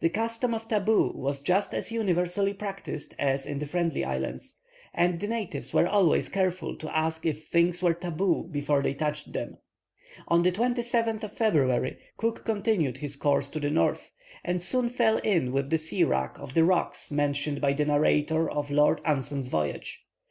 The 0.00 0.08
custom 0.08 0.54
of 0.54 0.66
"tabu" 0.66 1.12
was 1.14 1.42
just 1.42 1.74
as 1.74 1.92
universally 1.92 2.54
practised 2.54 3.14
as 3.18 3.44
in 3.44 3.58
the 3.58 3.66
Friendly 3.66 4.02
Islands, 4.02 4.58
and 4.94 5.20
the 5.20 5.26
natives 5.28 5.74
were 5.74 5.86
always 5.86 6.30
careful 6.30 6.74
to 6.78 6.96
ask 6.96 7.26
if 7.26 7.48
things 7.48 7.82
were 7.82 7.92
"tabu" 7.92 8.44
before 8.44 8.82
they 8.82 8.94
touched 8.94 9.34
them. 9.34 9.58
On 10.26 10.42
the 10.42 10.52
27th 10.52 11.22
of 11.22 11.34
February, 11.36 11.98
Cook 12.16 12.46
continued 12.46 12.96
his 12.96 13.16
course 13.16 13.50
to 13.50 13.60
the 13.60 13.68
north, 13.68 14.10
and 14.42 14.62
soon 14.62 14.88
fell 14.88 15.18
in 15.18 15.52
with 15.52 15.68
the 15.68 15.76
sea 15.76 16.02
wrack 16.02 16.38
of 16.38 16.54
the 16.54 16.64
rocks 16.64 17.10
mentioned 17.10 17.60
by 17.60 17.74
the 17.74 17.84
narrator 17.84 18.50
of 18.50 18.70
Lord 18.70 19.02
Anson's 19.04 19.48
voyage. 19.48 20.00